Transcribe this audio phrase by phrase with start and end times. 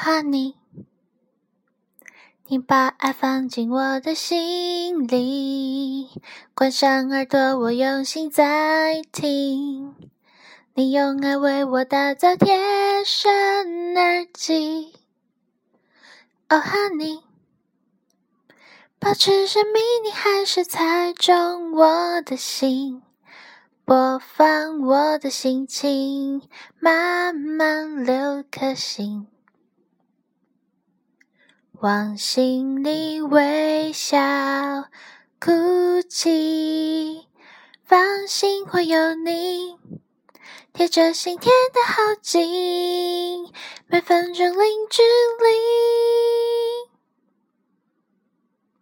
[0.00, 0.54] Honey，
[2.46, 6.08] 你把爱放进我的心里，
[6.54, 9.96] 关上耳朵，我用心在听。
[10.74, 12.56] 你用爱为我打造贴
[13.04, 14.92] 身耳机。
[16.46, 17.22] Oh honey，
[19.00, 23.02] 保持神秘，你还是猜中我的心。
[23.84, 29.26] 播放我的心情，慢慢留颗心，
[31.80, 34.18] 往心里微笑，
[35.40, 37.28] 哭泣。
[37.84, 39.76] 放心，会有你，
[40.72, 43.52] 贴着心贴得好紧，
[43.86, 44.56] 每分钟零
[44.90, 45.77] 距离。